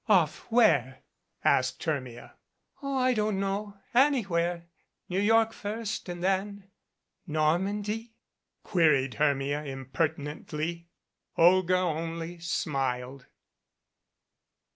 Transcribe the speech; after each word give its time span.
"Off? 0.09 0.47
Where?" 0.49 1.01
asked 1.43 1.83
Hermia. 1.83 2.33
"Oh, 2.81 2.97
I 2.97 3.13
don't 3.13 3.39
know. 3.39 3.77
Anywhere. 3.93 4.63
New 5.09 5.19
York 5.19 5.53
first 5.53 6.09
and 6.09 6.23
then" 6.23 6.71
"Normandy?" 7.27 8.15
queried 8.63 9.13
Hermia 9.13 9.63
impertinently. 9.63 10.87
Olga 11.37 11.77
only 11.77 12.39
smiled. 12.39 13.27